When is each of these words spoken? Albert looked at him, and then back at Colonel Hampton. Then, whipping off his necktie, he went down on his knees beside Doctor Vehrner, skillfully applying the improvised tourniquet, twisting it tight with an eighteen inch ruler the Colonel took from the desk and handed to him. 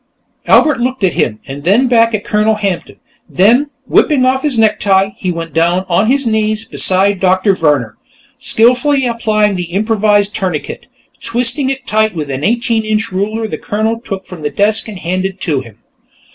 Albert 0.47 0.79
looked 0.79 1.03
at 1.03 1.13
him, 1.13 1.37
and 1.47 1.63
then 1.63 1.85
back 1.87 2.15
at 2.15 2.23
Colonel 2.25 2.55
Hampton. 2.55 2.95
Then, 3.29 3.69
whipping 3.85 4.25
off 4.25 4.41
his 4.41 4.57
necktie, 4.57 5.11
he 5.15 5.31
went 5.31 5.53
down 5.53 5.85
on 5.87 6.07
his 6.07 6.25
knees 6.25 6.65
beside 6.65 7.19
Doctor 7.19 7.53
Vehrner, 7.55 7.97
skillfully 8.39 9.05
applying 9.05 9.53
the 9.53 9.71
improvised 9.75 10.33
tourniquet, 10.33 10.87
twisting 11.21 11.69
it 11.69 11.85
tight 11.85 12.15
with 12.15 12.31
an 12.31 12.43
eighteen 12.43 12.83
inch 12.83 13.11
ruler 13.11 13.47
the 13.47 13.59
Colonel 13.59 13.99
took 13.99 14.25
from 14.25 14.41
the 14.41 14.49
desk 14.49 14.87
and 14.87 14.97
handed 14.97 15.39
to 15.41 15.61
him. 15.61 15.77